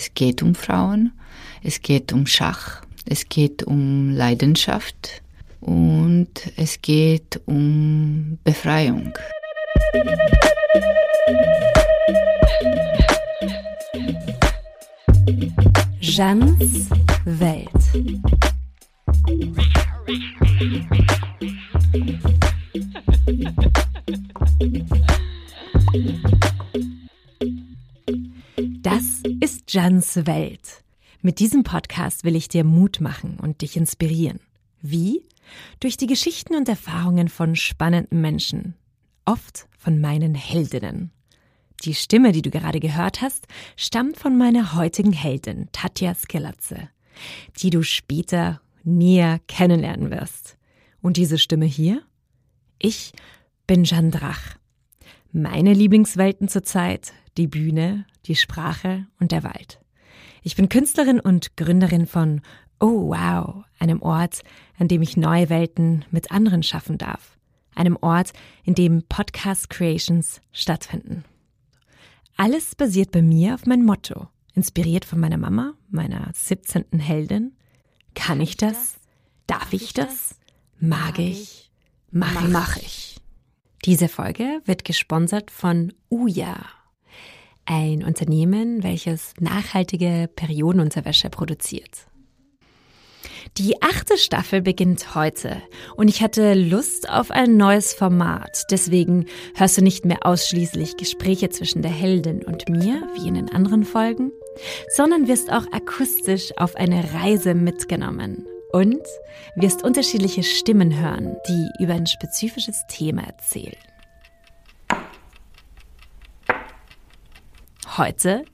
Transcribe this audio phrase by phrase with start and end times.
[0.00, 1.12] Es geht um Frauen,
[1.62, 5.20] es geht um Schach, es geht um Leidenschaft
[5.60, 9.12] und es geht um Befreiung.
[16.00, 16.88] Jeans
[17.26, 17.68] Welt.
[29.72, 30.82] Jans Welt.
[31.22, 34.40] Mit diesem Podcast will ich dir Mut machen und dich inspirieren.
[34.82, 35.22] Wie?
[35.78, 38.74] Durch die Geschichten und Erfahrungen von spannenden Menschen.
[39.26, 41.12] Oft von meinen Heldinnen.
[41.84, 46.88] Die Stimme, die du gerade gehört hast, stammt von meiner heutigen Heldin, Tatja Skelatze,
[47.58, 50.58] die du später näher kennenlernen wirst.
[51.00, 52.02] Und diese Stimme hier?
[52.80, 53.12] Ich
[53.68, 54.56] bin Jeanne Drach.
[55.30, 59.80] Meine Lieblingswelten zurzeit, die Bühne, die Sprache und der Wald.
[60.42, 62.40] Ich bin Künstlerin und Gründerin von
[62.80, 64.40] Oh Wow, einem Ort,
[64.78, 67.36] an dem ich neue Welten mit anderen schaffen darf.
[67.74, 68.32] Einem Ort,
[68.64, 71.24] in dem Podcast Creations stattfinden.
[72.36, 76.98] Alles basiert bei mir auf mein Motto, inspiriert von meiner Mama, meiner 17.
[76.98, 77.52] Heldin.
[78.14, 78.98] Kann ich das?
[79.46, 80.36] Darf ich das?
[80.78, 81.70] Mag ich?
[82.10, 83.20] Mach, mach ich.
[83.84, 86.56] Diese Folge wird gesponsert von Uja,
[87.66, 92.06] ein Unternehmen, welches nachhaltige Periodenunterwäsche produziert.
[93.58, 95.60] Die achte Staffel beginnt heute
[95.96, 98.64] und ich hatte Lust auf ein neues Format.
[98.70, 103.50] Deswegen hörst du nicht mehr ausschließlich Gespräche zwischen der Heldin und mir, wie in den
[103.50, 104.30] anderen Folgen,
[104.94, 109.02] sondern wirst auch akustisch auf eine Reise mitgenommen und
[109.56, 113.76] wirst unterschiedliche Stimmen hören, die über ein spezifisches Thema erzählen.
[117.96, 118.44] Heute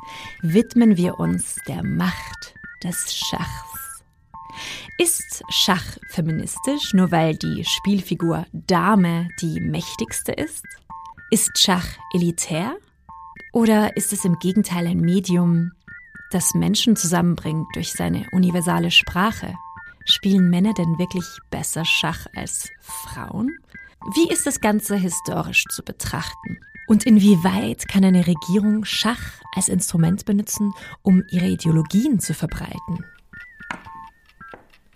[0.40, 4.02] widmen wir uns der Macht des Schachs.
[4.96, 10.64] Ist Schach feministisch, nur weil die Spielfigur Dame die mächtigste ist?
[11.30, 12.78] Ist Schach elitär?
[13.52, 15.72] Oder ist es im Gegenteil ein Medium,
[16.30, 19.54] das Menschen zusammenbringt durch seine universale Sprache?
[20.06, 23.54] Spielen Männer denn wirklich besser Schach als Frauen?
[24.14, 26.58] Wie ist das Ganze historisch zu betrachten?
[26.86, 33.04] Und inwieweit kann eine Regierung Schach als Instrument benutzen, um ihre Ideologien zu verbreiten?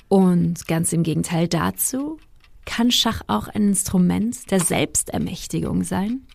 [0.08, 2.18] Und ganz im Gegenteil dazu,
[2.64, 6.26] kann Schach auch ein Instrument der Selbstermächtigung sein?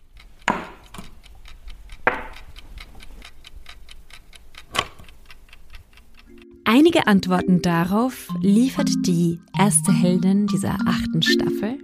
[6.64, 11.78] Einige Antworten darauf liefert die erste Heldin dieser achten Staffel,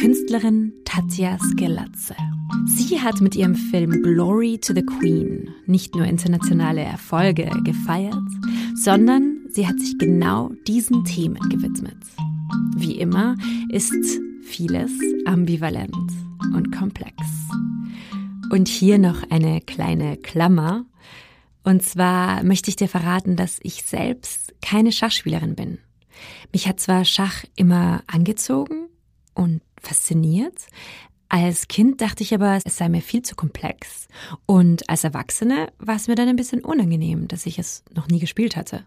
[0.00, 2.16] Künstlerin Tatja Skelatze.
[2.64, 8.16] Sie hat mit ihrem Film Glory to the Queen nicht nur internationale Erfolge gefeiert,
[8.74, 11.98] sondern sie hat sich genau diesen Themen gewidmet.
[12.74, 13.36] Wie immer
[13.68, 13.92] ist
[14.42, 14.90] vieles
[15.26, 15.94] ambivalent
[16.54, 17.14] und komplex.
[18.50, 20.86] Und hier noch eine kleine Klammer.
[21.62, 25.76] Und zwar möchte ich dir verraten, dass ich selbst keine Schachspielerin bin.
[26.54, 28.86] Mich hat zwar Schach immer angezogen
[29.34, 30.66] und fasziniert.
[31.28, 34.08] Als Kind dachte ich aber, es sei mir viel zu komplex.
[34.46, 38.18] Und als Erwachsene war es mir dann ein bisschen unangenehm, dass ich es noch nie
[38.18, 38.84] gespielt hatte.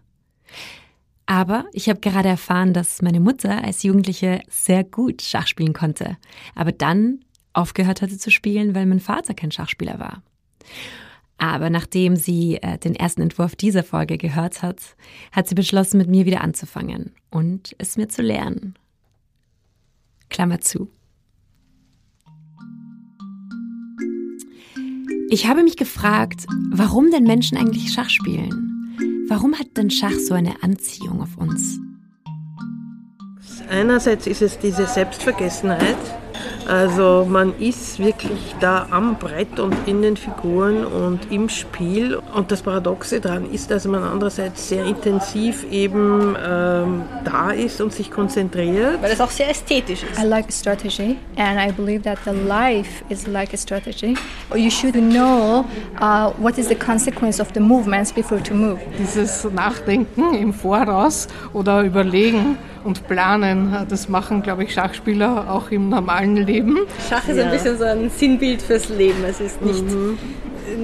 [1.26, 6.18] Aber ich habe gerade erfahren, dass meine Mutter als Jugendliche sehr gut Schach spielen konnte,
[6.54, 7.24] aber dann
[7.54, 10.22] aufgehört hatte zu spielen, weil mein Vater kein Schachspieler war.
[11.38, 14.96] Aber nachdem sie äh, den ersten Entwurf dieser Folge gehört hat,
[15.32, 18.74] hat sie beschlossen, mit mir wieder anzufangen und es mir zu lernen.
[20.34, 20.90] Klammer zu.
[25.30, 29.28] Ich habe mich gefragt, warum denn Menschen eigentlich Schach spielen?
[29.28, 31.78] Warum hat denn Schach so eine Anziehung auf uns?
[33.70, 35.96] Einerseits ist es diese Selbstvergessenheit,
[36.66, 42.18] also man ist wirklich da am Brett und in den Figuren und im Spiel.
[42.34, 47.92] Und das Paradoxe daran ist, dass man andererseits sehr intensiv eben ähm, da ist und
[47.92, 49.02] sich konzentriert.
[49.02, 50.18] Weil es auch sehr ästhetisch ist.
[50.18, 54.14] I like strategy and I believe that the life is like a strategy.
[54.54, 55.64] You should know
[56.00, 58.78] uh, what is the consequence of the movements before to move.
[58.98, 65.88] Dieses Nachdenken im Voraus oder Überlegen und Planen, das machen, glaube ich, Schachspieler auch im
[65.88, 66.78] normalen Leben.
[67.08, 67.44] Schach ist ja.
[67.44, 69.22] ein bisschen so ein Sinnbild fürs Leben.
[69.24, 70.18] Es ist nicht, mhm.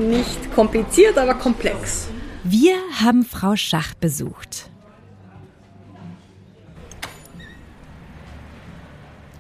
[0.09, 2.09] nicht kompliziert, aber komplex.
[2.45, 4.71] Wir haben Frau Schach besucht.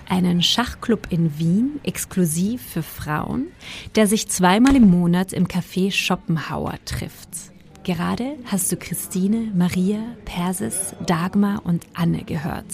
[0.08, 3.46] Einen Schachclub in Wien, exklusiv für Frauen,
[3.94, 7.28] der sich zweimal im Monat im Café Schopenhauer trifft.
[7.84, 12.66] Gerade hast du Christine, Maria, Persis, Dagmar und Anne gehört.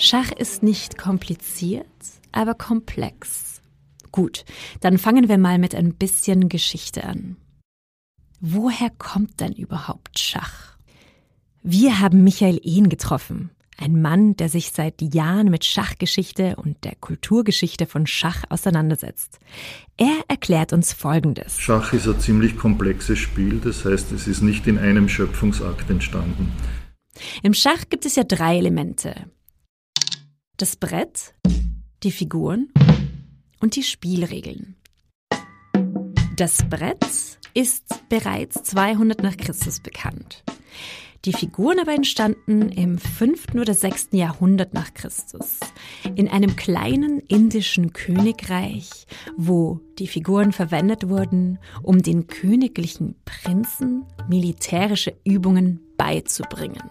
[0.00, 1.86] Schach ist nicht kompliziert,
[2.30, 3.60] aber komplex.
[4.12, 4.44] Gut,
[4.80, 7.36] dann fangen wir mal mit ein bisschen Geschichte an.
[8.40, 10.76] Woher kommt denn überhaupt Schach?
[11.64, 13.50] Wir haben Michael Ehn getroffen.
[13.76, 19.40] Ein Mann, der sich seit Jahren mit Schachgeschichte und der Kulturgeschichte von Schach auseinandersetzt.
[19.96, 21.58] Er erklärt uns Folgendes.
[21.58, 26.52] Schach ist ein ziemlich komplexes Spiel, das heißt, es ist nicht in einem Schöpfungsakt entstanden.
[27.42, 29.28] Im Schach gibt es ja drei Elemente.
[30.60, 31.36] Das Brett,
[32.02, 32.72] die Figuren
[33.60, 34.74] und die Spielregeln.
[36.34, 37.06] Das Brett
[37.54, 40.42] ist bereits 200 nach Christus bekannt.
[41.26, 43.54] Die Figuren aber entstanden im 5.
[43.54, 44.08] oder 6.
[44.14, 45.60] Jahrhundert nach Christus
[46.16, 49.06] in einem kleinen indischen Königreich,
[49.36, 56.90] wo die Figuren verwendet wurden, um den königlichen Prinzen militärische Übungen beizubringen.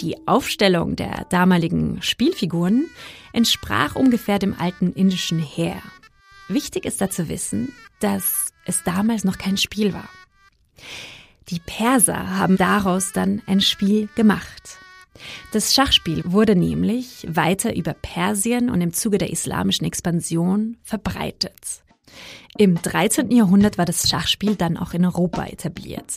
[0.00, 2.86] Die Aufstellung der damaligen Spielfiguren
[3.34, 5.82] entsprach ungefähr dem alten indischen Heer.
[6.48, 10.08] Wichtig ist da zu wissen, dass es damals noch kein Spiel war.
[11.48, 14.78] Die Perser haben daraus dann ein Spiel gemacht.
[15.52, 21.82] Das Schachspiel wurde nämlich weiter über Persien und im Zuge der islamischen Expansion verbreitet.
[22.58, 23.30] Im 13.
[23.30, 26.16] Jahrhundert war das Schachspiel dann auch in Europa etabliert.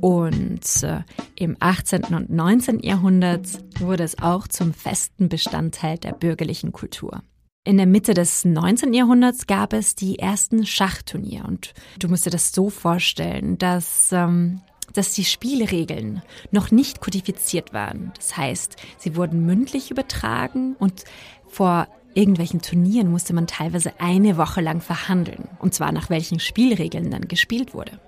[0.00, 1.00] Und äh,
[1.36, 2.04] im 18.
[2.04, 2.80] und 19.
[2.80, 3.46] Jahrhundert
[3.78, 7.22] wurde es auch zum festen Bestandteil der bürgerlichen Kultur.
[7.64, 8.92] In der Mitte des 19.
[8.94, 14.62] Jahrhunderts gab es die ersten Schachturniere und du musst dir das so vorstellen, dass ähm,
[14.94, 18.12] dass die Spielregeln noch nicht kodifiziert waren.
[18.16, 21.04] Das heißt, sie wurden mündlich übertragen und
[21.46, 27.10] vor irgendwelchen Turnieren musste man teilweise eine Woche lang verhandeln, und zwar nach welchen Spielregeln
[27.10, 28.00] dann gespielt wurde.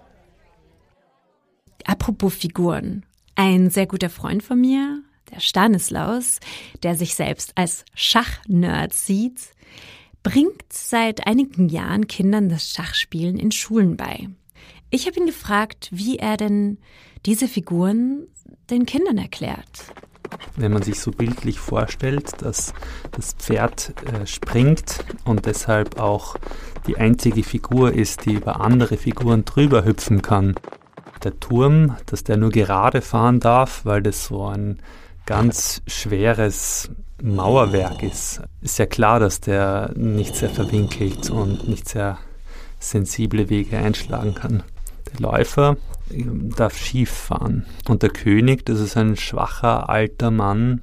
[1.85, 3.05] Apropos Figuren.
[3.35, 5.03] Ein sehr guter Freund von mir,
[5.33, 6.41] der Stanislaus,
[6.83, 9.53] der sich selbst als Schachnerd sieht,
[10.23, 14.29] bringt seit einigen Jahren Kindern das Schachspielen in Schulen bei.
[14.91, 16.79] Ich habe ihn gefragt, wie er denn
[17.27, 18.27] diese Figuren
[18.71, 19.93] den Kindern erklärt.
[20.57, 22.73] Wenn man sich so bildlich vorstellt, dass
[23.13, 26.37] das Pferd äh, springt und deshalb auch
[26.87, 30.55] die einzige Figur ist, die über andere Figuren drüber hüpfen kann.
[31.23, 34.81] Der Turm, dass der nur gerade fahren darf, weil das so ein
[35.27, 36.91] ganz schweres
[37.23, 42.19] Mauerwerk ist, ist ja klar, dass der nicht sehr verwinkelt und nicht sehr
[42.79, 44.63] sensible Wege einschlagen kann.
[45.13, 45.77] Der Läufer
[46.57, 47.67] darf schief fahren.
[47.89, 50.83] Und der König, das ist ein schwacher alter Mann,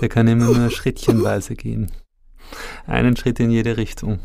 [0.00, 1.90] der kann immer nur schrittchenweise gehen.
[2.86, 4.20] Einen Schritt in jede Richtung.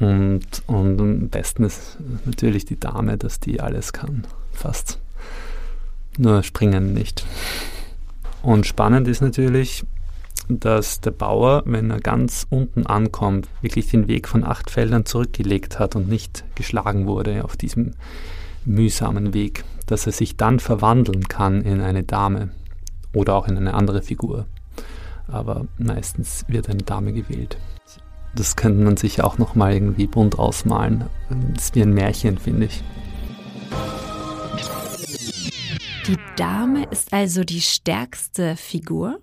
[0.00, 4.26] Und, und am besten ist natürlich die Dame, dass die alles kann.
[4.52, 4.98] Fast.
[6.16, 7.24] Nur springen nicht.
[8.42, 9.84] Und spannend ist natürlich,
[10.48, 15.78] dass der Bauer, wenn er ganz unten ankommt, wirklich den Weg von acht Feldern zurückgelegt
[15.78, 17.94] hat und nicht geschlagen wurde auf diesem
[18.64, 22.50] mühsamen Weg, dass er sich dann verwandeln kann in eine Dame
[23.14, 24.46] oder auch in eine andere Figur.
[25.26, 27.58] Aber meistens wird eine Dame gewählt.
[28.34, 31.04] Das könnte man sich auch nochmal irgendwie bunt ausmalen.
[31.54, 32.82] Das ist wie ein Märchen, finde ich.
[36.06, 39.20] Die Dame ist also die stärkste Figur?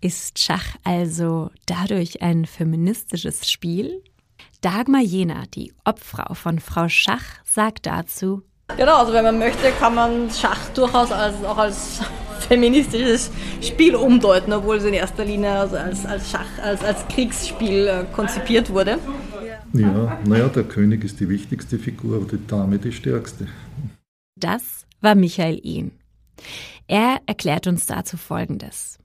[0.00, 4.02] Ist Schach also dadurch ein feministisches Spiel?
[4.60, 8.42] Dagmar Jena, die Obfrau von Frau Schach, sagt dazu,
[8.76, 12.00] Genau, also wenn man möchte, kann man Schach durchaus als, auch als
[12.48, 13.30] feministisches
[13.60, 18.04] Spiel umdeuten, obwohl es in erster Linie also als, als Schach, als, als Kriegsspiel äh,
[18.14, 18.98] konzipiert wurde.
[19.72, 23.48] Ja, naja, der König ist die wichtigste Figur, aber die Dame die stärkste.
[24.36, 25.92] Das war Michael Ehn.
[26.86, 28.98] Er erklärt uns dazu Folgendes.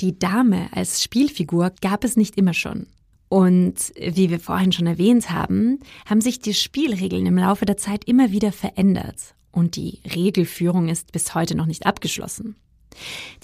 [0.00, 2.86] Die Dame als Spielfigur gab es nicht immer schon.
[3.32, 8.04] Und wie wir vorhin schon erwähnt haben, haben sich die Spielregeln im Laufe der Zeit
[8.04, 9.34] immer wieder verändert.
[9.50, 12.56] Und die Regelführung ist bis heute noch nicht abgeschlossen.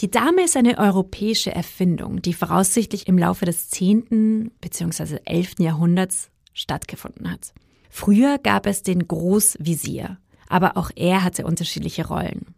[0.01, 4.51] Die Dame ist eine europäische Erfindung, die voraussichtlich im Laufe des 10.
[4.61, 5.21] bzw.
[5.25, 5.55] 11.
[5.59, 7.55] Jahrhunderts stattgefunden hat.
[7.89, 10.19] Früher gab es den Großvisier,
[10.51, 12.55] aber auch er hatte unterschiedliche Rollen.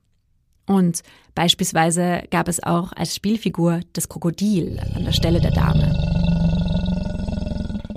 [0.67, 1.03] Und
[1.37, 6.20] beispielsweise gab es auch als Spielfigur das Krokodil an der Stelle der Dame.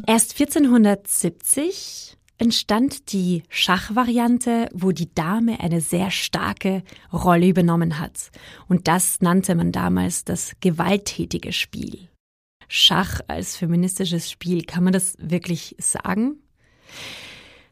[0.05, 6.83] Erst 1470 entstand die Schachvariante, wo die Dame eine sehr starke
[7.13, 8.31] Rolle übernommen hat.
[8.67, 12.10] Und das nannte man damals das gewalttätige Spiel.
[12.67, 16.41] Schach als feministisches Spiel, kann man das wirklich sagen?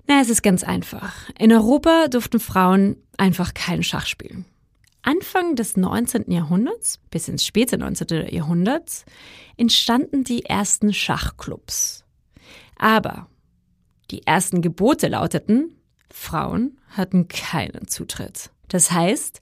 [0.08, 1.30] Na, es ist ganz einfach.
[1.38, 4.46] In Europa durften Frauen einfach kein Schach spielen.
[5.02, 6.32] Anfang des 19.
[6.32, 8.28] Jahrhunderts bis ins späte 19.
[8.30, 9.04] Jahrhundert
[9.58, 12.06] entstanden die ersten Schachclubs.
[12.82, 13.28] Aber
[14.10, 15.78] die ersten Gebote lauteten,
[16.10, 18.50] Frauen hatten keinen Zutritt.
[18.70, 19.40] Das heißt,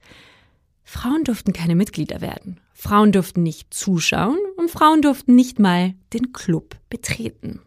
[0.84, 6.34] Frauen durften keine Mitglieder werden, Frauen durften nicht zuschauen und Frauen durften nicht mal den
[6.34, 7.62] Club betreten.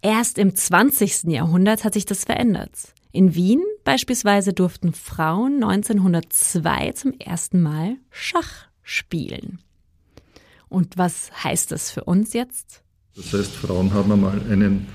[0.00, 1.24] Erst im 20.
[1.24, 2.94] Jahrhundert hat sich das verändert.
[3.12, 9.60] In Wien beispielsweise durften Frauen 1902 zum ersten Mal Schach spielen.
[10.70, 12.82] Und was heißt das für uns jetzt?
[13.16, 14.86] Das heißt, Frauen haben einmal einen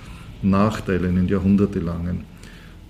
[0.41, 2.25] Nachteil, einen jahrhundertelangen.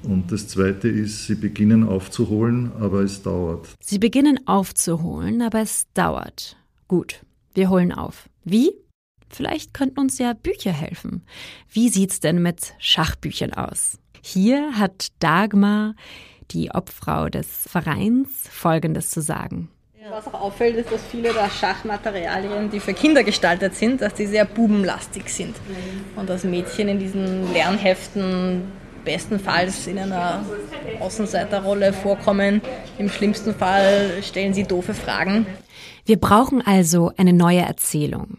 [0.03, 3.67] Und das Zweite ist, sie beginnen aufzuholen, aber es dauert.
[3.79, 6.55] Sie beginnen aufzuholen, aber es dauert.
[6.87, 8.29] Gut, wir holen auf.
[8.43, 8.71] Wie?
[9.29, 11.23] Vielleicht könnten uns ja Bücher helfen.
[11.69, 13.97] Wie sieht's denn mit Schachbüchern aus?
[14.21, 15.95] Hier hat Dagmar,
[16.51, 19.69] die Obfrau des Vereins, Folgendes zu sagen.
[20.09, 24.25] Was auch auffällt, ist, dass viele der Schachmaterialien, die für Kinder gestaltet sind, dass die
[24.25, 25.55] sehr bubenlastig sind.
[26.15, 28.71] Und dass Mädchen in diesen Lernheften
[29.03, 30.45] bestenfalls in einer
[31.01, 32.61] Außenseiterrolle vorkommen.
[32.97, 35.45] Im schlimmsten Fall stellen sie doofe Fragen.
[36.05, 38.37] Wir brauchen also eine neue Erzählung.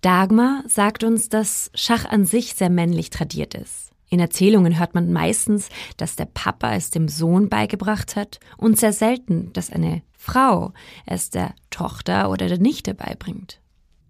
[0.00, 3.83] Dagmar sagt uns, dass Schach an sich sehr männlich tradiert ist.
[4.08, 8.92] In Erzählungen hört man meistens, dass der Papa es dem Sohn beigebracht hat und sehr
[8.92, 10.72] selten, dass eine Frau
[11.06, 13.60] es der Tochter oder der Nichte beibringt.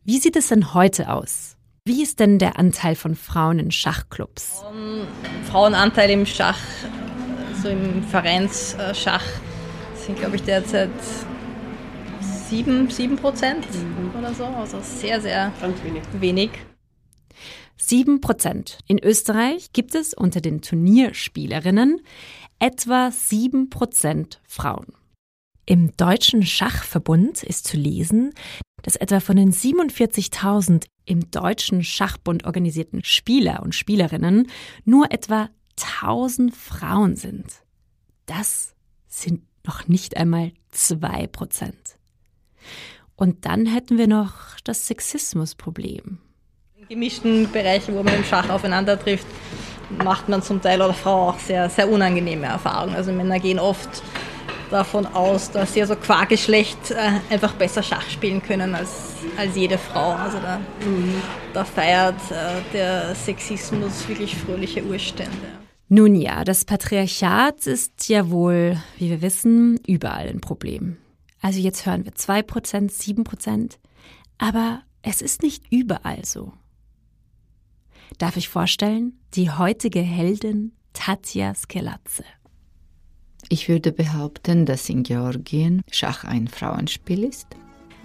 [0.04, 1.56] Wie sieht es denn heute aus?
[1.86, 4.62] Wie ist denn der Anteil von Frauen in Schachclubs?
[4.70, 5.06] Um,
[5.50, 6.58] Frauenanteil im Schach,
[7.62, 9.24] so im Vereinsschach,
[9.94, 10.90] sind glaube ich derzeit
[12.20, 14.18] sieben, sieben Prozent mhm.
[14.18, 14.44] oder so.
[14.44, 16.02] Also sehr, sehr wenig.
[16.20, 16.50] wenig.
[17.86, 18.78] Sieben Prozent.
[18.86, 22.00] In Österreich gibt es unter den Turnierspielerinnen
[22.58, 24.94] etwa sieben Prozent Frauen.
[25.66, 28.32] Im Deutschen Schachverbund ist zu lesen,
[28.80, 34.48] dass etwa von den 47.000 im Deutschen Schachbund organisierten Spieler und Spielerinnen
[34.86, 37.52] nur etwa 1000 Frauen sind.
[38.24, 38.74] Das
[39.08, 41.98] sind noch nicht einmal zwei Prozent.
[43.14, 46.20] Und dann hätten wir noch das Sexismusproblem.
[46.88, 49.26] Gemischten Bereichen, wo man im Schach aufeinander trifft,
[50.02, 52.94] macht man zum Teil oder Frau auch sehr, sehr unangenehme Erfahrungen.
[52.94, 54.02] Also Männer gehen oft
[54.70, 59.56] davon aus, dass sie also qua Geschlecht äh, einfach besser Schach spielen können als, als
[59.56, 60.12] jede Frau.
[60.12, 60.60] Also da,
[61.52, 65.48] da feiert äh, der Sexismus wirklich fröhliche Urstände.
[65.88, 70.96] Nun ja, das Patriarchat ist ja wohl, wie wir wissen, überall ein Problem.
[71.40, 73.72] Also jetzt hören wir 2%, 7%,
[74.38, 76.52] aber es ist nicht überall so.
[78.18, 82.24] Darf ich vorstellen, die heutige Heldin Tatja Skelatze.
[83.48, 87.48] Ich würde behaupten, dass in Georgien Schach ein Frauenspiel ist.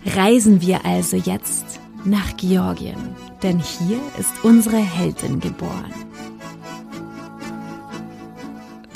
[0.05, 5.93] Reisen wir also jetzt nach Georgien, denn hier ist unsere Heldin geboren.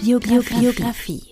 [0.02, 0.60] Biografie.
[0.60, 1.24] Biografie.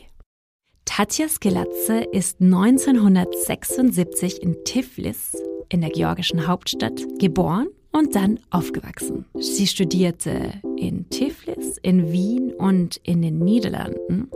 [0.85, 5.35] Tatja Skelatze ist 1976 in Tiflis,
[5.69, 9.25] in der georgischen Hauptstadt, geboren und dann aufgewachsen.
[9.39, 14.29] Sie studierte in Tiflis, in Wien und in den Niederlanden.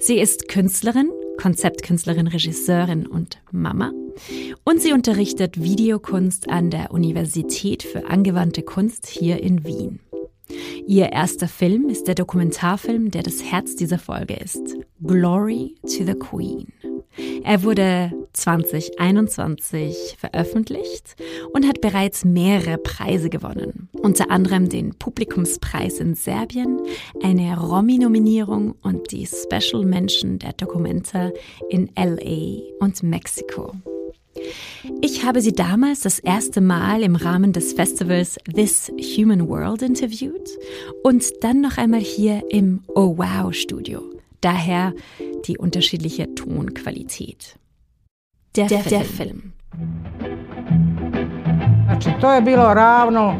[0.00, 3.92] Sie ist Künstlerin, Konzeptkünstlerin, Regisseurin und Mama.
[4.64, 10.00] Und sie unterrichtet Videokunst an der Universität für angewandte Kunst hier in Wien.
[10.86, 14.76] Ihr erster Film ist der Dokumentarfilm, der das Herz dieser Folge ist.
[15.02, 16.72] Glory to the Queen.
[17.44, 21.16] Er wurde 2021 veröffentlicht
[21.52, 23.88] und hat bereits mehrere Preise gewonnen.
[23.92, 26.80] Unter anderem den Publikumspreis in Serbien,
[27.22, 31.30] eine Romy-Nominierung und die Special Mention der Documenta
[31.70, 33.72] in LA und Mexiko.
[35.00, 40.50] Ich habe sie damals das erste Mal im Rahmen des Festivals This Human World interviewt
[41.02, 44.15] und dann noch einmal hier im Oh Wow Studio.
[44.40, 44.92] Daher
[45.46, 47.56] die unterschiedliche Tonqualität.
[48.54, 49.52] Der, der, der Film.
[51.84, 53.34] Znači, to je bilo ravno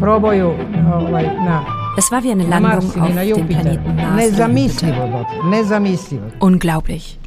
[0.00, 0.48] proboju
[0.94, 4.24] ovaj, na es war wie eine Landung auf dem Planeten Mars.
[6.40, 7.18] Unglaublich.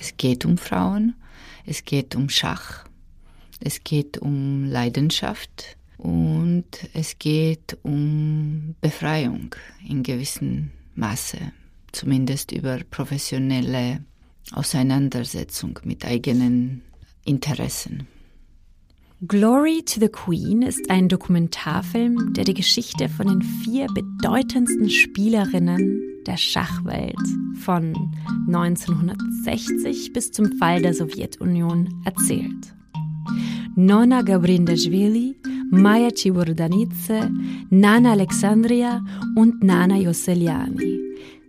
[0.00, 1.14] Es geht um Frauen,
[1.64, 2.84] es geht um Schach,
[3.60, 9.54] es geht um Leidenschaft und es geht um Befreiung
[9.88, 11.38] in gewissem Maße,
[11.92, 14.04] zumindest über professionelle
[14.52, 16.82] Auseinandersetzung mit eigenen
[17.24, 18.06] Interessen.
[19.26, 26.02] Glory to the Queen ist ein Dokumentarfilm, der die Geschichte von den vier bedeutendsten Spielerinnen
[26.26, 27.16] der Schachwelt
[27.60, 27.94] von
[28.48, 32.74] 1960 bis zum Fall der Sowjetunion erzählt.
[33.76, 35.34] Nona Gabrindashvili,
[35.70, 37.30] Maya Chiburdanidze,
[37.70, 39.04] Nana Alexandria
[39.36, 41.00] und Nana Yosseliani.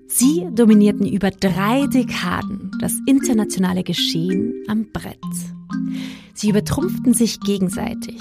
[0.08, 5.18] Sie dominierten über drei Dekaden das internationale Geschehen am Brett.
[6.34, 8.20] Sie übertrumpften sich gegenseitig,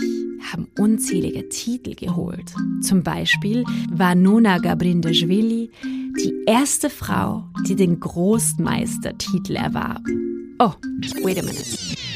[0.52, 2.52] haben unzählige Titel geholt.
[2.80, 10.02] Zum Beispiel war Nona Gabrindashvili die erste Frau, die den Großmeistertitel erwarb.
[10.58, 10.72] Oh,
[11.22, 11.64] wait a minute.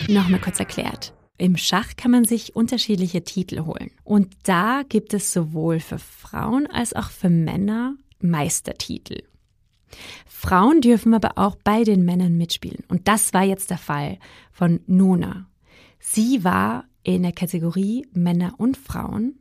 [0.08, 1.12] Nochmal kurz erklärt.
[1.38, 3.90] Im Schach kann man sich unterschiedliche Titel holen.
[4.04, 9.22] Und da gibt es sowohl für Frauen als auch für Männer Meistertitel.
[10.26, 12.84] Frauen dürfen aber auch bei den Männern mitspielen.
[12.88, 14.18] Und das war jetzt der Fall
[14.52, 15.46] von Nona.
[16.00, 19.38] Sie war in der Kategorie Männer und Frauen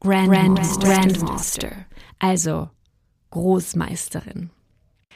[0.00, 1.72] Grandmaster, Grandmaster
[2.18, 2.70] also
[3.30, 4.50] Großmeisterin.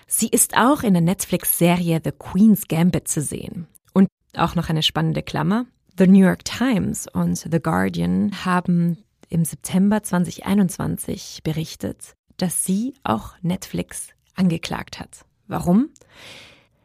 [0.06, 3.66] Sie ist auch in der Netflix-Serie The Queen's Gambit zu sehen.
[3.92, 5.66] Und auch noch eine spannende Klammer.
[5.96, 8.98] The New York Times und The Guardian haben
[9.28, 15.24] im September 2021 berichtet, dass sie auch Netflix angeklagt hat.
[15.46, 15.90] Warum?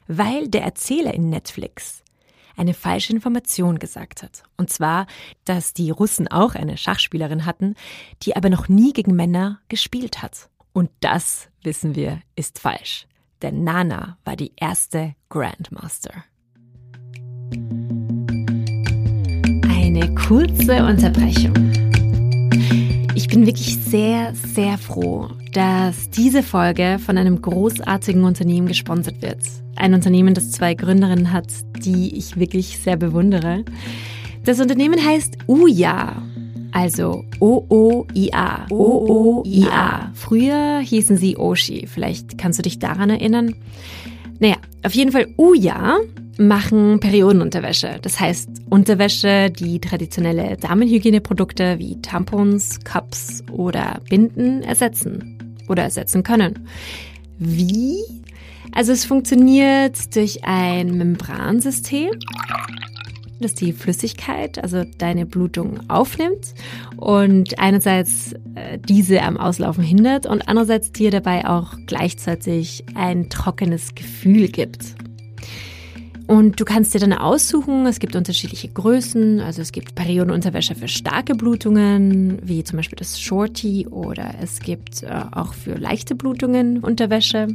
[0.07, 2.03] Weil der Erzähler in Netflix
[2.55, 4.43] eine falsche Information gesagt hat.
[4.57, 5.07] Und zwar,
[5.43, 7.73] dass die Russen auch eine Schachspielerin hatten,
[8.21, 10.51] die aber noch nie gegen Männer gespielt hat.
[10.71, 13.07] Und das, wissen wir, ist falsch.
[13.41, 16.25] Denn Nana war die erste Grandmaster.
[20.29, 21.55] Kurze Unterbrechung.
[23.15, 29.39] Ich bin wirklich sehr, sehr froh, dass diese Folge von einem großartigen Unternehmen gesponsert wird.
[29.75, 31.47] Ein Unternehmen, das zwei Gründerinnen hat,
[31.83, 33.65] die ich wirklich sehr bewundere.
[34.45, 36.21] Das Unternehmen heißt Uya.
[36.73, 38.67] Also O-O-I-A.
[38.69, 40.11] O-O-I-A.
[40.13, 41.87] Früher hießen sie Oshi.
[41.87, 43.55] Vielleicht kannst du dich daran erinnern.
[44.39, 45.97] Naja, auf jeden Fall Uya
[46.39, 47.99] machen Periodenunterwäsche.
[48.01, 56.67] Das heißt Unterwäsche, die traditionelle Damenhygieneprodukte wie Tampons, Cups oder Binden ersetzen oder ersetzen können.
[57.37, 57.97] Wie?
[58.71, 62.11] Also es funktioniert durch ein Membransystem,
[63.41, 66.53] das die Flüssigkeit, also deine Blutung aufnimmt
[66.97, 73.95] und einerseits äh, diese am Auslaufen hindert und andererseits dir dabei auch gleichzeitig ein trockenes
[73.95, 74.95] Gefühl gibt.
[76.29, 80.87] Und du kannst dir dann aussuchen, es gibt unterschiedliche Größen, also es gibt Periodenunterwäsche für
[80.87, 86.83] starke Blutungen, wie zum Beispiel das Shorty, oder es gibt äh, auch für leichte Blutungen
[86.83, 87.47] Unterwäsche.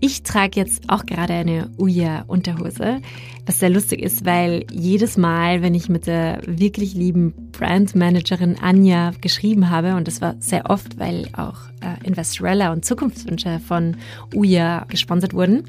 [0.00, 3.02] Ich trage jetzt auch gerade eine Uya-Unterhose,
[3.44, 9.12] was sehr lustig ist, weil jedes Mal, wenn ich mit der wirklich lieben Brandmanagerin Anja
[9.20, 13.98] geschrieben habe, und das war sehr oft, weil auch äh, Investorella und Zukunftswünsche von
[14.34, 15.64] Uya gesponsert wurden,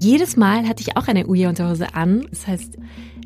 [0.00, 2.26] jedes Mal hatte ich auch eine Uja-Unterhose an.
[2.30, 2.76] Das heißt,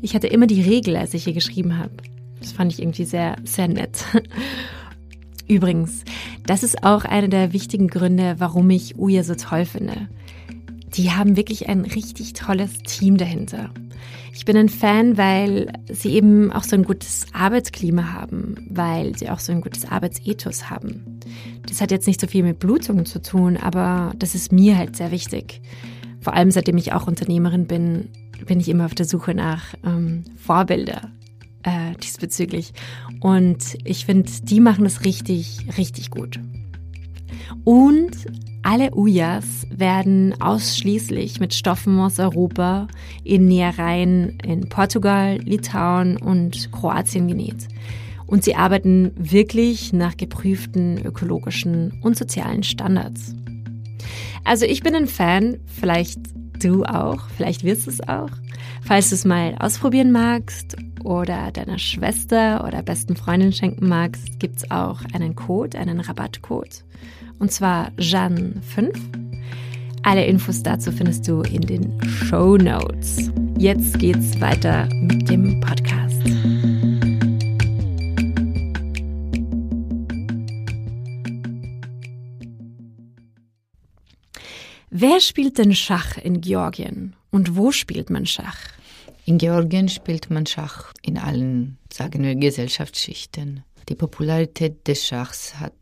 [0.01, 1.91] ich hatte immer die Regel, als ich hier geschrieben habe.
[2.39, 4.05] Das fand ich irgendwie sehr, sehr nett.
[5.47, 6.03] Übrigens,
[6.45, 10.09] das ist auch einer der wichtigen Gründe, warum ich Uja so toll finde.
[10.95, 13.69] Die haben wirklich ein richtig tolles Team dahinter.
[14.33, 19.29] Ich bin ein Fan, weil sie eben auch so ein gutes Arbeitsklima haben, weil sie
[19.29, 21.19] auch so ein gutes Arbeitsethos haben.
[21.67, 24.95] Das hat jetzt nicht so viel mit Blutungen zu tun, aber das ist mir halt
[24.95, 25.61] sehr wichtig
[26.23, 28.09] vor allem seitdem ich auch Unternehmerin bin,
[28.45, 31.11] bin ich immer auf der Suche nach ähm, Vorbilder
[31.63, 32.73] äh, diesbezüglich.
[33.19, 36.39] Und ich finde, die machen das richtig, richtig gut.
[37.63, 38.11] Und
[38.63, 42.87] alle Ujas werden ausschließlich mit Stoffen aus Europa
[43.23, 47.67] in Nähereien in Portugal, Litauen und Kroatien genäht.
[48.25, 53.35] Und sie arbeiten wirklich nach geprüften ökologischen und sozialen Standards.
[54.43, 56.19] Also ich bin ein Fan, vielleicht
[56.61, 58.29] du auch, vielleicht wirst du es auch.
[58.85, 64.57] Falls du es mal ausprobieren magst oder deiner Schwester oder besten Freundin schenken magst, gibt
[64.57, 66.83] es auch einen Code, einen Rabattcode.
[67.39, 68.93] Und zwar Jeanne5.
[70.03, 73.31] Alle Infos dazu findest du in den Show Notes.
[73.57, 76.42] Jetzt geht's weiter mit dem Podcast.
[84.95, 88.59] Wer spielt denn Schach in Georgien und wo spielt man Schach?
[89.25, 93.63] In Georgien spielt man Schach in allen, sagen wir, Gesellschaftsschichten.
[93.89, 95.73] Die Popularität des Schachs hat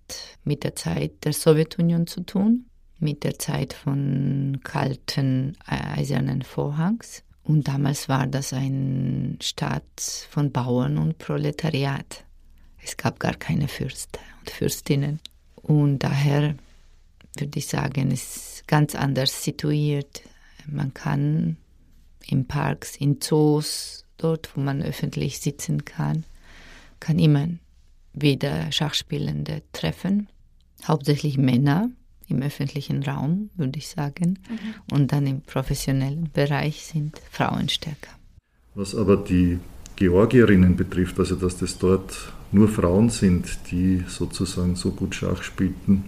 [0.45, 2.67] mit der Zeit der Sowjetunion zu tun,
[2.99, 10.97] mit der Zeit von kalten eisernen Vorhangs Und damals war das ein Staat von Bauern
[10.97, 12.23] und Proletariat.
[12.81, 15.19] Es gab gar keine Fürsten und Fürstinnen.
[15.55, 16.55] Und daher
[17.37, 20.21] würde ich sagen, es ist ganz anders situiert.
[20.65, 21.57] Man kann
[22.25, 26.23] in Parks, in Zoos, dort, wo man öffentlich sitzen kann,
[27.01, 27.49] kann immer
[28.13, 30.29] wieder Schachspielende treffen.
[30.85, 31.89] Hauptsächlich Männer
[32.29, 34.39] im öffentlichen Raum, würde ich sagen.
[34.49, 34.95] Mhm.
[34.95, 38.11] Und dann im professionellen Bereich sind Frauen stärker.
[38.73, 39.59] Was aber die
[39.97, 46.05] Georgierinnen betrifft, also dass das dort nur Frauen sind, die sozusagen so gut Schach spielten,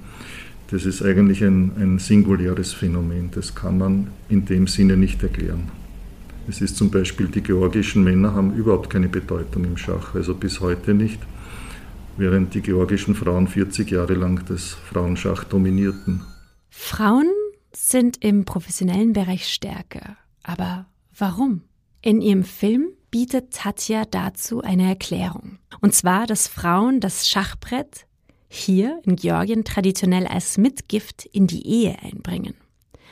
[0.74, 3.30] das ist eigentlich ein, ein singuläres Phänomen.
[3.30, 5.70] Das kann man in dem Sinne nicht erklären.
[6.48, 10.62] Es ist zum Beispiel, die georgischen Männer haben überhaupt keine Bedeutung im Schach, also bis
[10.62, 11.20] heute nicht,
[12.18, 16.24] während die georgischen Frauen 40 Jahre lang das Frauenschach dominierten.
[16.72, 17.30] Frauen
[17.72, 20.18] sind im professionellen Bereich stärker.
[20.42, 21.62] Aber warum?
[22.02, 25.60] In ihrem Film bietet Tatja dazu eine Erklärung.
[25.82, 28.08] Und zwar, dass Frauen das Schachbrett
[28.54, 32.54] hier in Georgien traditionell als Mitgift in die Ehe einbringen.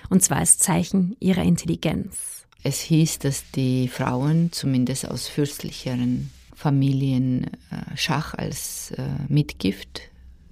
[0.10, 2.46] Und zwar als Zeichen ihrer Intelligenz.
[2.64, 10.02] Es hieß, dass die Frauen, zumindest aus fürstlicheren Familien, äh, Schach als äh, Mitgift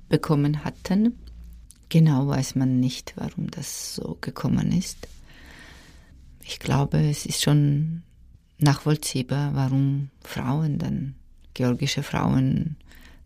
[0.07, 1.19] bekommen hatten.
[1.89, 5.07] Genau weiß man nicht, warum das so gekommen ist.
[6.43, 8.01] Ich glaube, es ist schon
[8.57, 11.13] nachvollziehbar, warum Frauen dann,
[11.53, 12.75] georgische Frauen,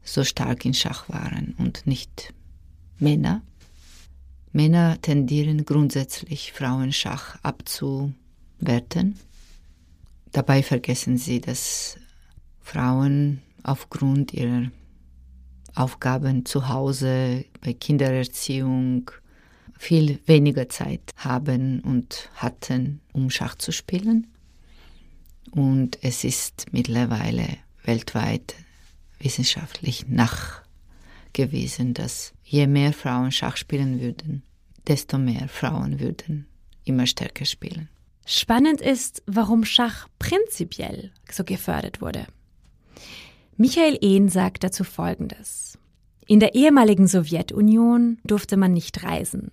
[0.04, 2.34] so stark in Schach waren und nicht
[3.00, 3.42] Männer.
[4.52, 9.18] Männer tendieren grundsätzlich Frauenschach abzuwerten.
[10.32, 11.98] Dabei vergessen sie, dass
[12.62, 14.72] Frauen aufgrund ihrer
[15.76, 19.10] Aufgaben zu Hause, bei Kindererziehung
[19.78, 24.28] viel weniger Zeit haben und hatten, um Schach zu spielen.
[25.52, 27.48] Und es ist mittlerweile
[27.84, 28.56] weltweit
[29.24, 34.44] wissenschaftlich nachgewiesen, dass je mehr Frauen Schach spielen würden,
[34.88, 36.48] desto mehr Frauen würden
[36.86, 37.90] immer stärker spielen.
[38.26, 42.26] Spannend ist, warum Schach prinzipiell so gefördert wurde.
[43.58, 45.78] Michael Ehn sagt dazu Folgendes.
[46.26, 49.52] In der ehemaligen Sowjetunion durfte man nicht reisen.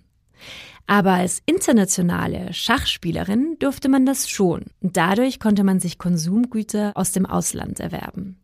[0.87, 4.65] Aber als internationale Schachspielerin durfte man das schon.
[4.81, 8.40] Dadurch konnte man sich Konsumgüter aus dem Ausland erwerben.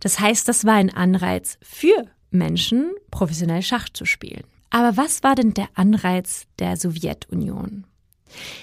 [0.00, 4.44] Das heißt, das war ein Anreiz für Menschen, professionell Schach zu spielen.
[4.70, 7.84] Aber was war denn der Anreiz der Sowjetunion?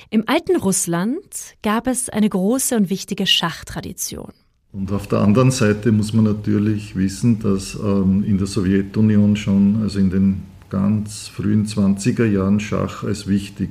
[0.09, 4.31] Im alten Russland gab es eine große und wichtige Schachtradition.
[4.71, 9.81] Und auf der anderen Seite muss man natürlich wissen, dass ähm, in der Sowjetunion schon,
[9.81, 13.69] also in den ganz frühen 20er Jahren, Schach als wichtig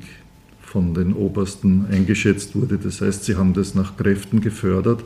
[0.61, 2.79] von den Obersten eingeschätzt wurde.
[2.79, 5.05] Das heißt, sie haben das nach Kräften gefördert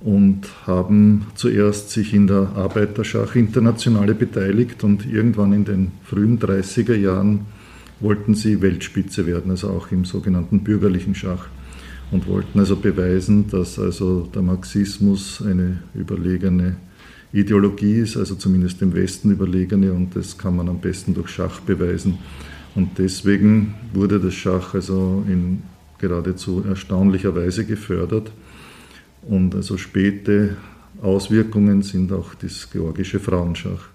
[0.00, 7.46] und haben zuerst sich in der Arbeiterschach-Internationale beteiligt und irgendwann in den frühen 30er Jahren
[8.00, 11.48] wollten sie Weltspitze werden, also auch im sogenannten bürgerlichen Schach
[12.10, 16.76] und wollten also beweisen, dass also der Marxismus eine überlegene
[17.32, 21.60] Ideologie ist, also zumindest im Westen überlegene und das kann man am besten durch Schach
[21.60, 22.18] beweisen.
[22.74, 25.62] Und deswegen wurde das Schach also in
[25.98, 28.30] geradezu erstaunlicher Weise gefördert.
[29.22, 30.56] Und also späte
[31.02, 33.88] Auswirkungen sind auch das georgische Frauenschach.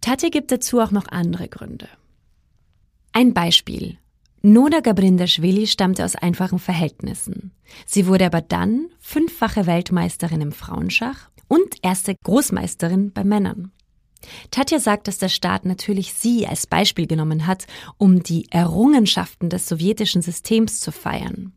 [0.00, 1.88] Tatja gibt dazu auch noch andere Gründe.
[3.12, 3.98] Ein Beispiel.
[4.42, 7.50] Noda Gabrindashvili stammte aus einfachen Verhältnissen.
[7.86, 13.72] Sie wurde aber dann fünffache Weltmeisterin im Frauenschach und erste Großmeisterin bei Männern.
[14.50, 19.68] Tatja sagt, dass der Staat natürlich sie als Beispiel genommen hat, um die Errungenschaften des
[19.68, 21.52] sowjetischen Systems zu feiern.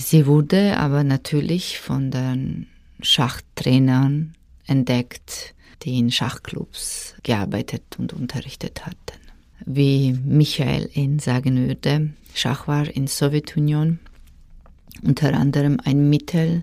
[0.00, 2.68] Sie wurde aber natürlich von den
[3.00, 9.18] Schachtrainern entdeckt, die in Schachclubs gearbeitet und unterrichtet hatten.
[9.66, 13.98] Wie Michael ihn sagen würde, Schach war in Sowjetunion
[15.02, 16.62] unter anderem ein Mittel,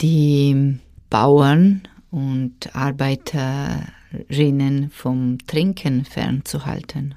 [0.00, 7.14] die Bauern und Arbeiterinnen vom Trinken fernzuhalten.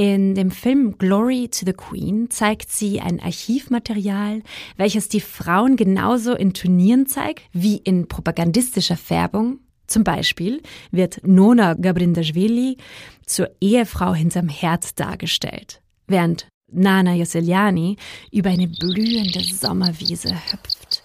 [0.00, 4.40] In dem Film Glory to the Queen zeigt sie ein Archivmaterial,
[4.78, 9.58] welches die Frauen genauso in Turnieren zeigt wie in propagandistischer Färbung.
[9.86, 12.78] Zum Beispiel wird Nona Gabrindashvili
[13.26, 17.98] zur Ehefrau hinterm Herd dargestellt, während Nana Yosseliani
[18.32, 21.02] über eine blühende Sommerwiese hüpft.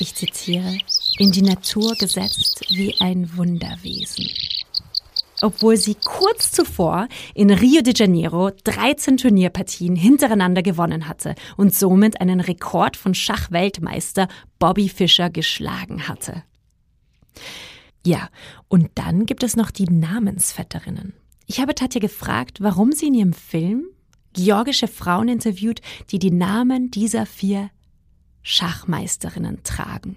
[0.00, 0.76] Ich zitiere,
[1.18, 4.26] in die Natur gesetzt wie ein Wunderwesen.
[5.40, 12.20] Obwohl sie kurz zuvor in Rio de Janeiro 13 Turnierpartien hintereinander gewonnen hatte und somit
[12.20, 16.42] einen Rekord von Schachweltmeister Bobby Fischer geschlagen hatte.
[18.04, 18.28] Ja,
[18.68, 21.12] und dann gibt es noch die Namensvetterinnen.
[21.46, 23.86] Ich habe Tatja gefragt, warum sie in ihrem Film
[24.32, 27.70] georgische Frauen interviewt, die die Namen dieser vier
[28.42, 30.16] Schachmeisterinnen tragen.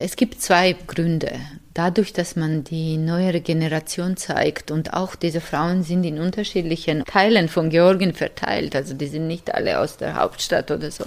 [0.00, 1.32] Es gibt zwei Gründe.
[1.74, 7.48] Dadurch, dass man die neuere Generation zeigt und auch diese Frauen sind in unterschiedlichen Teilen
[7.48, 11.04] von Georgien verteilt, also die sind nicht alle aus der Hauptstadt oder so.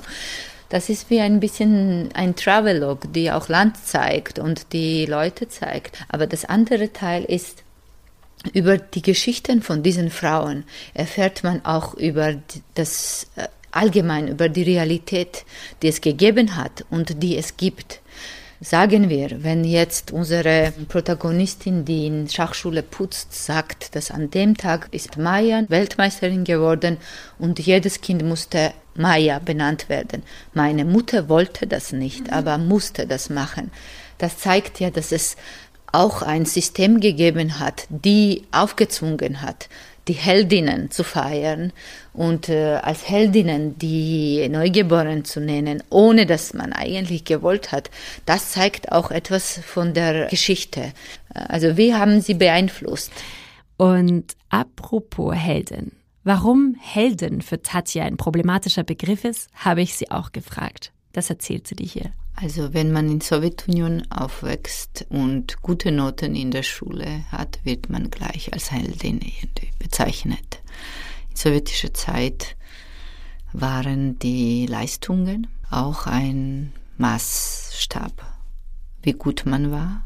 [0.68, 5.98] Das ist wie ein bisschen ein Travelogue, die auch Land zeigt und die Leute zeigt.
[6.10, 7.64] Aber das andere Teil ist,
[8.52, 12.36] über die Geschichten von diesen Frauen erfährt man auch über
[12.76, 15.46] das äh, allgemein über die Realität,
[15.82, 18.01] die es gegeben hat und die es gibt.
[18.64, 24.88] Sagen wir, wenn jetzt unsere Protagonistin, die in Schachschule putzt, sagt, dass an dem Tag
[24.92, 26.98] ist Maya Weltmeisterin geworden
[27.40, 30.22] und jedes Kind musste Maya benannt werden.
[30.54, 32.34] Meine Mutter wollte das nicht, mhm.
[32.34, 33.72] aber musste das machen.
[34.20, 35.38] Das zeigt ja, dass es
[35.92, 39.70] auch ein System gegeben hat, die aufgezwungen hat,
[40.08, 41.74] die Heldinnen zu feiern
[42.14, 47.90] und äh, als Heldinnen die Neugeborenen zu nennen, ohne dass man eigentlich gewollt hat,
[48.26, 50.92] das zeigt auch etwas von der Geschichte.
[51.34, 53.12] Also wie haben sie beeinflusst?
[53.78, 55.94] Und apropos Heldin.
[56.24, 60.92] Warum Heldin für Tatja ein problematischer Begriff ist, habe ich sie auch gefragt.
[61.14, 62.12] Das erzählt sie dir hier.
[62.36, 67.90] Also wenn man in der Sowjetunion aufwächst und gute Noten in der Schule hat, wird
[67.90, 69.20] man gleich als Heldin
[69.80, 70.61] bezeichnet.
[71.32, 72.56] In sowjetischer Zeit
[73.54, 78.12] waren die Leistungen auch ein Maßstab,
[79.02, 80.06] wie gut man war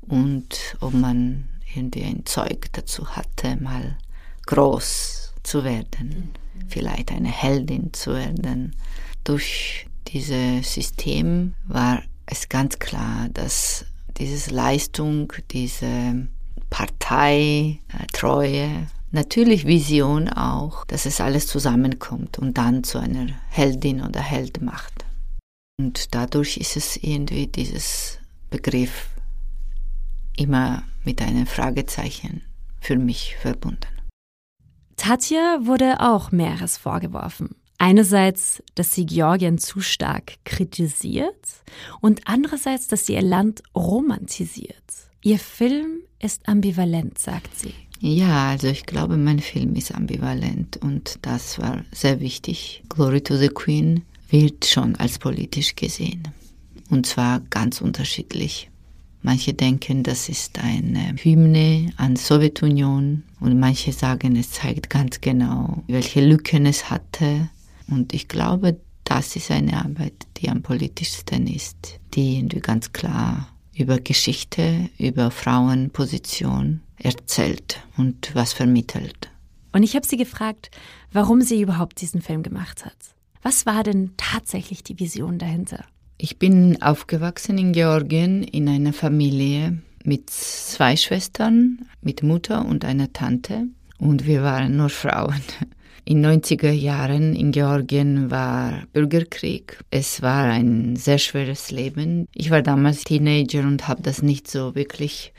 [0.00, 3.96] und ob man irgendwie ein Zeug dazu hatte, mal
[4.46, 6.30] groß zu werden,
[6.68, 8.74] vielleicht eine Heldin zu werden.
[9.24, 13.84] Durch dieses System war es ganz klar, dass
[14.16, 16.28] diese Leistung, diese
[16.70, 24.02] Partei, äh, Treue, natürlich Vision auch, dass es alles zusammenkommt und dann zu einer Heldin
[24.02, 25.04] oder Held macht.
[25.80, 28.18] Und dadurch ist es irgendwie dieses
[28.50, 29.08] Begriff
[30.36, 32.42] immer mit einem Fragezeichen
[32.80, 33.88] für mich verbunden.
[34.96, 37.54] Tatja wurde auch mehres vorgeworfen.
[37.78, 41.62] Einerseits, dass sie Georgien zu stark kritisiert
[42.00, 44.74] und andererseits, dass sie ihr Land romantisiert.
[45.22, 47.74] Ihr Film ist ambivalent, sagt sie.
[48.00, 52.84] Ja, also ich glaube, mein Film ist ambivalent und das war sehr wichtig.
[52.88, 56.22] Glory to the Queen wird schon als politisch gesehen
[56.90, 58.70] und zwar ganz unterschiedlich.
[59.22, 65.82] Manche denken, das ist eine Hymne an Sowjetunion und manche sagen, es zeigt ganz genau,
[65.88, 67.50] welche Lücken es hatte
[67.88, 73.98] und ich glaube, das ist eine Arbeit, die am politischsten ist, die ganz klar über
[73.98, 79.30] Geschichte, über Frauenposition erzählt und was vermittelt.
[79.72, 80.70] Und ich habe sie gefragt,
[81.12, 82.96] warum sie überhaupt diesen Film gemacht hat.
[83.42, 85.84] Was war denn tatsächlich die Vision dahinter?
[86.16, 93.12] Ich bin aufgewachsen in Georgien in einer Familie mit zwei Schwestern, mit Mutter und einer
[93.12, 93.68] Tante.
[93.98, 95.40] Und wir waren nur Frauen.
[96.04, 99.78] In 90er Jahren in Georgien war Bürgerkrieg.
[99.90, 102.26] Es war ein sehr schweres Leben.
[102.32, 105.34] Ich war damals Teenager und habe das nicht so wirklich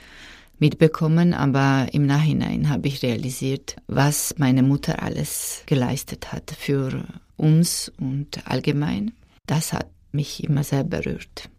[0.59, 7.05] mitbekommen, aber im Nachhinein habe ich realisiert, was meine Mutter alles geleistet hat für
[7.37, 9.13] uns und allgemein.
[9.45, 11.49] Das hat mich immer sehr berührt.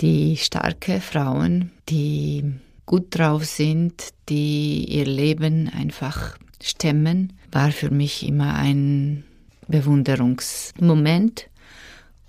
[0.00, 2.44] Die starke Frauen, die
[2.86, 9.24] gut drauf sind, die ihr Leben einfach stemmen, war für mich immer ein
[9.68, 11.48] Bewunderungsmoment.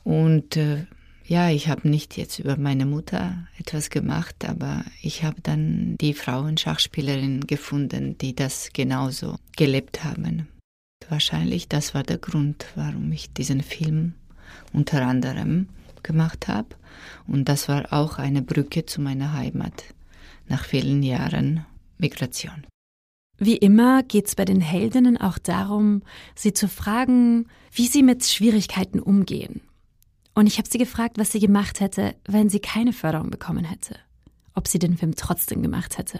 [0.04, 0.86] Und äh,
[1.26, 6.14] ja, ich habe nicht jetzt über meine Mutter etwas gemacht, aber ich habe dann die
[6.14, 10.48] Frauenschachspielerinnen gefunden, die das genauso gelebt haben.
[11.10, 14.14] Wahrscheinlich das war der Grund, warum ich diesen Film
[14.74, 15.68] unter anderem
[16.02, 16.70] gemacht habe.
[17.28, 19.84] Und das war auch eine Brücke zu meiner Heimat
[20.48, 21.66] nach vielen Jahren
[21.98, 22.66] Migration.
[23.38, 26.04] Wie immer geht es bei den Heldinnen auch darum,
[26.36, 29.62] sie zu fragen, wie sie mit Schwierigkeiten umgehen.
[30.36, 33.96] Und ich habe sie gefragt, was sie gemacht hätte, wenn sie keine Förderung bekommen hätte.
[34.56, 36.20] Ob sie den Film trotzdem gemacht hätte.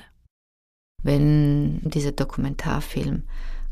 [1.02, 3.24] Wenn dieser Dokumentarfilm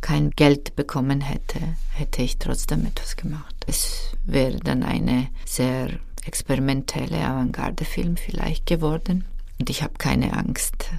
[0.02, 1.60] kein Geld bekommen hätte,
[1.92, 3.56] hätte ich trotzdem etwas gemacht.
[3.68, 9.26] Es wäre dann eine sehr experimentelle Avantgarde-Film vielleicht geworden.
[9.60, 10.90] Und ich habe keine Angst,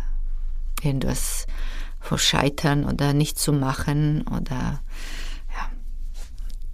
[0.83, 1.47] irgendwas
[2.01, 4.83] vor Scheitern oder nicht zu machen oder
[5.51, 5.71] ja,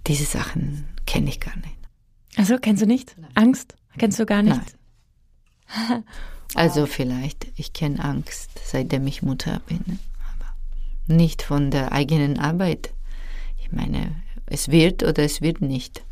[0.07, 1.78] diese Sachen kenne ich gar nicht.
[2.39, 3.17] Also kennst du nicht?
[3.17, 3.31] Nein.
[3.35, 3.75] Angst?
[3.97, 4.61] Kennst du gar nicht?
[5.89, 6.05] Nein.
[6.55, 9.99] also vielleicht, ich kenne Angst, seitdem ich Mutter bin,
[10.37, 12.93] aber nicht von der eigenen Arbeit.
[13.57, 16.05] Ich meine, es wird oder es wird nicht.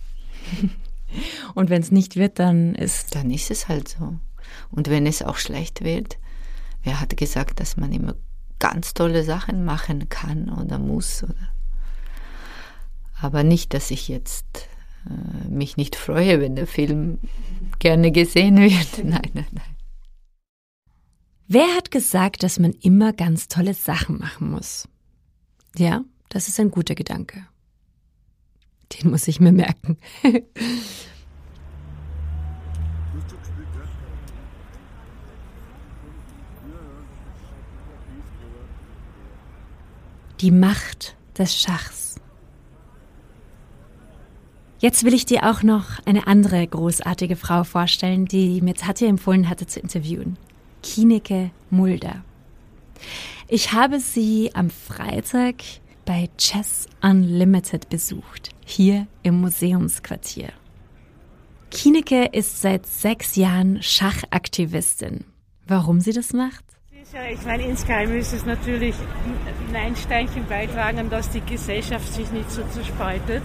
[1.56, 3.16] Und wenn es nicht wird, dann ist.
[3.16, 4.20] Dann ist es halt so.
[4.70, 6.18] Und wenn es auch schlecht wird,
[6.84, 8.16] wer hat gesagt, dass man immer
[8.60, 11.24] ganz tolle Sachen machen kann oder muss?
[11.24, 11.54] Oder
[13.22, 14.68] aber nicht, dass ich jetzt
[15.50, 17.20] mich nicht freue, wenn der Film
[17.80, 19.04] gerne gesehen wird.
[19.04, 19.76] Nein, nein, nein.
[21.48, 24.88] Wer hat gesagt, dass man immer ganz tolle Sachen machen muss?
[25.78, 27.46] Ja, das ist ein guter Gedanke.
[28.94, 29.98] Den muss ich mir merken.
[40.42, 42.20] Die Macht des Schachs.
[44.80, 49.50] Jetzt will ich dir auch noch eine andere großartige Frau vorstellen, die mir Tatja empfohlen
[49.50, 50.38] hatte zu interviewen.
[50.84, 52.24] Kineke Mulder.
[53.48, 55.56] Ich habe sie am Freitag
[56.06, 60.50] bei Chess Unlimited besucht, hier im Museumsquartier.
[61.72, 65.26] Kineke ist seit sechs Jahren Schachaktivistin.
[65.68, 66.64] Warum sie das macht?
[67.32, 68.96] Ich meine, insgeheim ist es natürlich
[69.74, 73.44] ein Steinchen beitragen, dass die Gesellschaft sich nicht so zerspaltet.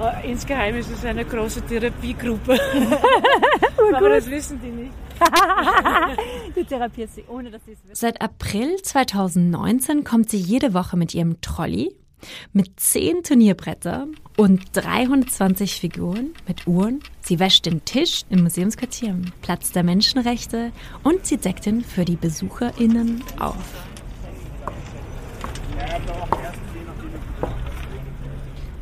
[0.00, 2.58] Äh, insgeheim ist es eine große Therapiegruppe.
[3.94, 4.92] Aber das wissen die nicht.
[6.56, 7.94] die therapiert sie, ohne dass sie es wissen.
[7.94, 11.94] Seit April 2019 kommt sie jede Woche mit ihrem Trolley
[12.52, 17.00] mit zehn Turnierbrettern und 320 Figuren mit Uhren.
[17.20, 22.04] Sie wäscht den Tisch im Museumsquartier am Platz der Menschenrechte und sie deckt ihn für
[22.04, 23.56] die BesucherInnen auf.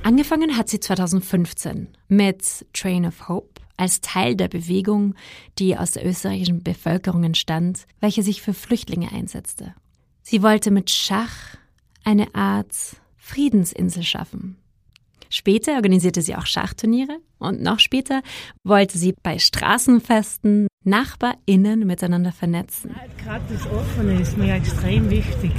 [0.07, 5.17] Angefangen hat sie 2015 mit Train of Hope als Teil der Bewegung,
[5.59, 9.75] die aus der österreichischen Bevölkerung entstand, welche sich für Flüchtlinge einsetzte.
[10.23, 11.57] Sie wollte mit Schach
[12.05, 12.73] eine Art
[13.17, 14.59] Friedensinsel schaffen.
[15.29, 18.23] Später organisierte sie auch Schachturniere und noch später
[18.63, 22.95] wollte sie bei Straßenfesten NachbarInnen miteinander vernetzen.
[23.23, 25.51] Gerade das Offene ist mir extrem wichtig.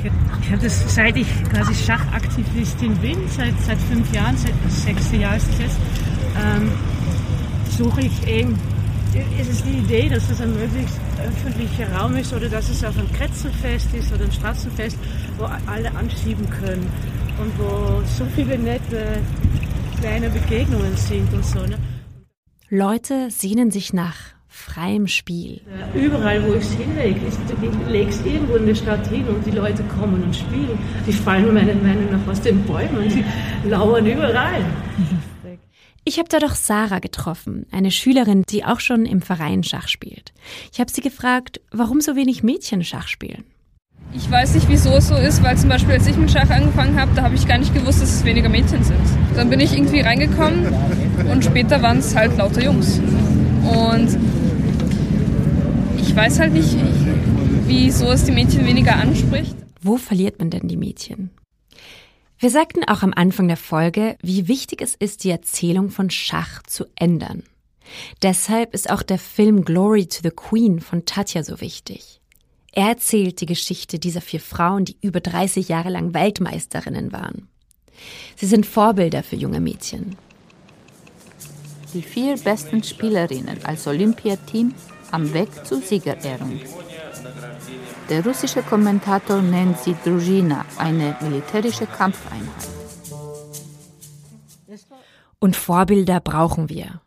[0.42, 5.18] Ich habe das, seit ich quasi Schachaktivistin bin, seit, seit fünf Jahren, seit das sechste
[5.18, 5.78] Jahr ist es jetzt,
[6.38, 6.72] ähm,
[7.78, 8.58] suche ich eben,
[9.38, 12.98] ist es die Idee, dass es ein möglichst öffentlicher Raum ist oder dass es auf
[12.98, 14.98] einem Kretzelfest ist oder ein Straßenfest,
[15.38, 16.90] wo alle anschieben können
[17.42, 19.20] und wo so viele nette
[20.00, 21.60] kleine Begegnungen sind und so.
[21.60, 21.78] Ne?
[22.70, 25.62] Leute sehnen sich nach freiem Spiel.
[25.94, 29.52] Überall, wo ich es hinlege, ich lege es irgendwo in der Stadt hin und die
[29.52, 30.78] Leute kommen und spielen.
[31.06, 33.24] Die fallen meiner Meinung nach aus den Bäumen und die
[33.70, 34.66] lauern überall.
[36.04, 40.34] Ich habe da doch Sarah getroffen, eine Schülerin, die auch schon im Verein Schach spielt.
[40.74, 43.44] Ich habe sie gefragt, warum so wenig Mädchen Schach spielen.
[44.14, 47.00] Ich weiß nicht, wieso es so ist, weil zum Beispiel, als ich mit Schach angefangen
[47.00, 49.02] habe, da habe ich gar nicht gewusst, dass es weniger Mädchen sind.
[49.36, 50.74] Dann bin ich irgendwie reingekommen
[51.30, 53.00] und später waren es halt lauter Jungs.
[53.68, 54.18] Und
[56.18, 56.76] weiß halt nicht,
[57.68, 59.56] wieso es die Mädchen weniger anspricht.
[59.84, 61.30] Wo verliert man denn die Mädchen?
[62.40, 66.64] Wir sagten auch am Anfang der Folge, wie wichtig es ist, die Erzählung von Schach
[66.64, 67.44] zu ändern.
[68.24, 72.20] Deshalb ist auch der Film Glory to the Queen von Tatja so wichtig.
[72.72, 77.48] Er erzählt die Geschichte dieser vier Frauen, die über 30 Jahre lang Weltmeisterinnen waren.
[78.36, 80.16] Sie sind Vorbilder für junge Mädchen.
[81.94, 84.74] Die vier besten Spielerinnen als Olympiateam
[85.12, 86.60] am Weg zur Siegerehrung.
[88.10, 92.68] Der russische Kommentator nennt sie Druzhina, eine militärische Kampfeinheit.
[95.40, 97.02] Und Vorbilder brauchen wir.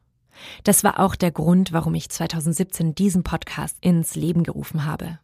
[0.65, 5.19] Das war auch der Grund, warum ich 2017 diesen Podcast ins Leben gerufen habe.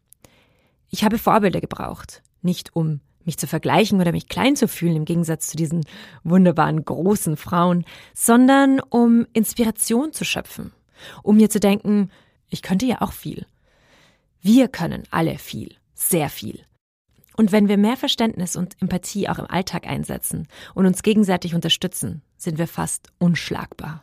[0.91, 5.05] Ich habe Vorbilder gebraucht, nicht um mich zu vergleichen oder mich klein zu fühlen im
[5.05, 5.85] Gegensatz zu diesen
[6.23, 7.85] wunderbaren großen Frauen,
[8.15, 10.73] sondern um Inspiration zu schöpfen,
[11.23, 12.11] um mir zu denken,
[12.49, 13.47] ich könnte ja auch viel.
[14.41, 16.65] Wir können alle viel, sehr viel.
[17.37, 22.23] Und wenn wir mehr Verständnis und Empathie auch im Alltag einsetzen und uns gegenseitig unterstützen,
[22.39, 24.03] sind wir fast unschlagbar.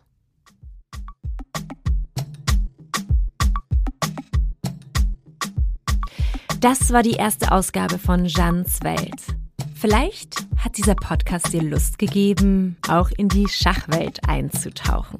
[6.60, 9.22] Das war die erste Ausgabe von Jeannes Welt.
[9.76, 15.20] Vielleicht hat dieser Podcast dir Lust gegeben, auch in die Schachwelt einzutauchen.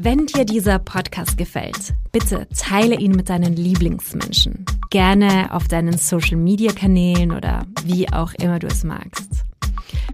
[0.00, 4.64] Wenn dir dieser Podcast gefällt, bitte teile ihn mit deinen Lieblingsmenschen.
[4.90, 9.42] Gerne auf deinen Social-Media-Kanälen oder wie auch immer du es magst.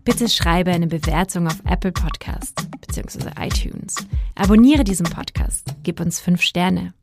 [0.03, 3.29] Bitte schreibe eine Bewertung auf Apple Podcast bzw.
[3.39, 3.97] iTunes.
[4.35, 6.95] Abonniere diesen Podcast, gib uns fünf Sterne.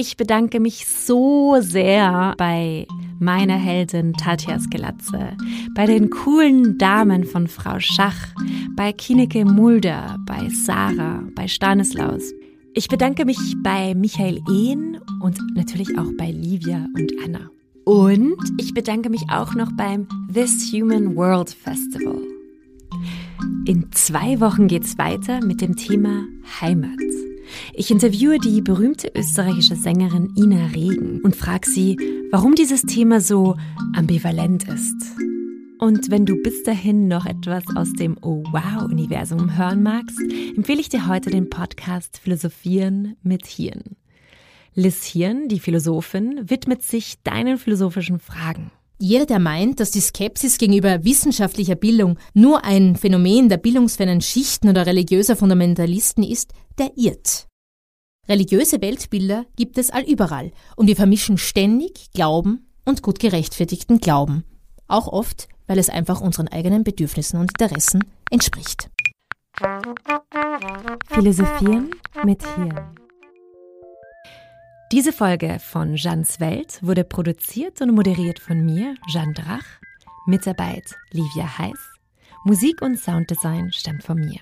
[0.00, 2.86] Ich bedanke mich so sehr bei
[3.18, 5.36] meiner Heldin Tatjas Gelatze,
[5.74, 8.28] bei den coolen Damen von Frau Schach,
[8.76, 12.32] bei Kineke Mulder, bei Sarah, bei Stanislaus.
[12.74, 17.50] Ich bedanke mich bei Michael Ehn und natürlich auch bei Livia und Anna.
[17.84, 22.22] Und ich bedanke mich auch noch beim This Human World Festival.
[23.66, 26.22] In zwei Wochen geht's weiter mit dem Thema
[26.60, 27.00] Heimat.
[27.74, 31.96] Ich interviewe die berühmte österreichische Sängerin Ina Regen und frage sie,
[32.30, 33.56] warum dieses Thema so
[33.94, 34.96] ambivalent ist.
[35.78, 40.18] Und wenn du bis dahin noch etwas aus dem Oh Wow-Universum hören magst,
[40.56, 43.96] empfehle ich dir heute den Podcast Philosophieren mit Hirn.
[44.74, 48.70] Liz Hirn, die Philosophin, widmet sich deinen philosophischen Fragen.
[49.00, 54.68] Jeder, der meint, dass die Skepsis gegenüber wissenschaftlicher Bildung nur ein Phänomen der bildungsfernen Schichten
[54.68, 57.47] oder religiöser Fundamentalisten ist, der irrt.
[58.28, 64.44] Religiöse Weltbilder gibt es allüberall und wir vermischen ständig Glauben und gut gerechtfertigten Glauben.
[64.86, 68.90] Auch oft, weil es einfach unseren eigenen Bedürfnissen und Interessen entspricht.
[71.06, 71.90] Philosophieren
[72.22, 72.94] mit Hirn.
[74.92, 79.64] Diese Folge von Jeans Welt wurde produziert und moderiert von mir, Jeanne Drach.
[80.26, 81.78] Mitarbeit Livia Heiß.
[82.44, 84.40] Musik und Sounddesign stammt von mir.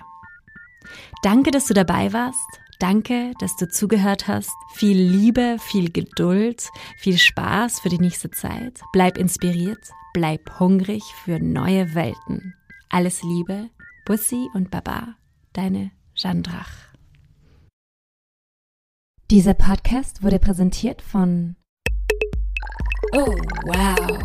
[1.23, 2.59] Danke, dass du dabei warst.
[2.78, 4.50] Danke, dass du zugehört hast.
[4.74, 6.68] Viel Liebe, viel Geduld,
[6.98, 8.80] viel Spaß für die nächste Zeit.
[8.92, 12.54] Bleib inspiriert, bleib hungrig für neue Welten.
[12.88, 13.70] Alles Liebe,
[14.04, 15.14] Bussi und Baba,
[15.52, 16.72] deine Jeanne Drach.
[19.30, 21.56] Dieser Podcast wurde präsentiert von
[23.14, 24.18] Oh, wow.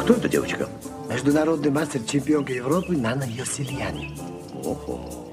[0.00, 0.68] Кто эта девочка?
[1.08, 3.24] Международный мастер чемпионка Европы Нана
[4.63, 5.28] ほほ